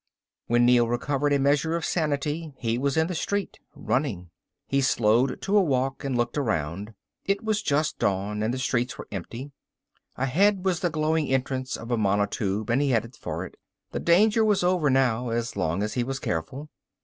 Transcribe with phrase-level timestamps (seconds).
[0.47, 4.31] When Neel recovered a measure of sanity he was in the street, running.
[4.67, 6.95] He slowed to a walk, and looked around.
[7.25, 9.51] It was just dawn and the streets were empty.
[10.15, 13.53] Ahead was the glowing entrance of a monotube and he headed for it.
[13.91, 16.71] The danger was over now, as long as he was careful.